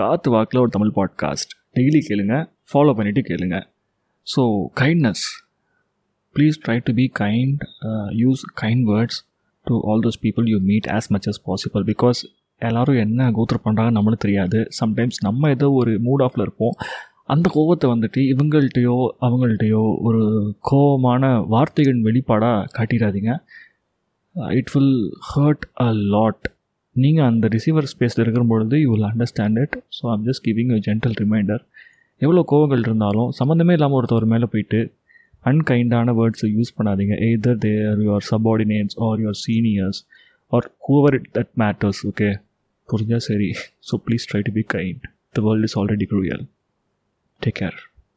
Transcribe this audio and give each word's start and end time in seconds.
காற்று 0.00 0.30
வாக்கில் 0.34 0.62
ஒரு 0.62 0.72
தமிழ் 0.74 0.96
பாட்காஸ்ட் 0.98 1.52
டெய்லி 1.76 2.00
கேளுங்க 2.08 2.34
ஃபாலோ 2.70 2.92
பண்ணிவிட்டு 2.98 3.22
கேளுங்க. 3.28 3.56
So 4.26 4.42
kindness 4.80 5.24
please 6.36 6.58
try 6.64 6.76
to 6.86 6.92
be 6.98 7.06
kind 7.20 7.62
use 8.22 8.42
kind 8.60 8.84
words 8.90 9.18
to 9.66 9.76
all 9.88 10.02
those 10.06 10.18
people 10.24 10.46
you 10.52 10.58
meet 10.70 10.88
as 10.96 11.08
much 11.14 11.26
as 11.30 11.40
possible 11.48 11.84
because 11.90 12.20
எல்லோரும் 12.62 13.00
என்ன 13.04 13.30
கோத்ரு 13.36 13.58
பண்ணுறாங்க 13.64 13.92
நம்மளுக்கு 13.96 14.24
தெரியாது. 14.24 14.58
சம்டைம்ஸ் 14.80 15.18
நம்ம 15.26 15.50
ஏதோ 15.54 15.68
ஒரு 15.80 15.92
மூட் 16.06 16.22
ஆஃபில் 16.26 16.44
இருப்போம். 16.46 16.74
அந்த 17.34 17.46
கோவத்தை 17.56 17.88
வந்துட்டு 17.92 18.20
இவங்கள்ட்டையோ 18.32 18.96
அவங்கள்ட்டையோ 19.26 19.82
ஒரு 20.08 20.22
கோபமான 20.70 21.32
வார்த்தைகளின் 21.54 22.06
வெளிப்பாடாக 22.08 22.68
காட்டிடாதீங்க. 22.76 23.32
It 24.58 24.72
will 24.74 24.96
hurt 25.30 25.66
a 25.86 25.90
lot 26.14 26.46
நீங்கள் 26.96 27.24
அந்த 27.24 27.48
ரிசீவர் 27.48 27.84
ஸ்பேஸில் 27.84 28.22
இருக்கிற 28.22 28.44
பொழுது 28.44 28.80
you 28.80 28.90
will 28.90 29.08
understand 29.10 29.58
it 29.60 29.82
so 30.00 30.10
I'm 30.10 30.24
just 30.26 30.44
giving 30.44 30.72
a 30.74 30.76
gentle 30.76 31.12
reminder 31.12 31.62
எவ்வளோ 32.18 32.44
கோவங்கள் 32.48 32.78
இருந்தாலும் 32.78 33.30
சம்மந்தமே 33.38 33.70
இல்லாமல் 33.70 34.02
ஒருத்தவர் 34.02 34.24
மேலே 34.24 34.44
போயிட்டு 34.44 34.92
அன்கைண்டான 35.44 36.14
வேர்ட்ஸை 36.14 36.48
யூஸ் 36.56 36.74
பண்ணாதீங்க. 36.78 37.14
Either 37.18 37.58
there 37.58 37.98
your 37.98 38.24
subordinates 38.30 38.98
or 38.98 39.20
your 39.20 39.38
seniors 39.46 40.04
or 40.48 40.72
whoever 40.88 41.14
it 41.14 41.28
that 41.34 41.52
matters 41.56 42.06
okay 42.06 42.40
புரிஞ்சால் 42.88 43.16
சரி? 43.16 43.54
So 43.90 43.96
please 44.06 44.28
try 44.32 44.42
to 44.42 44.52
be 44.52 44.64
kind 44.68 45.00
the 45.32 45.42
world 45.42 45.62
is 45.62 45.78
already 45.78 46.04
cruel 46.04 46.44
take 47.42 47.54
care 47.54 47.89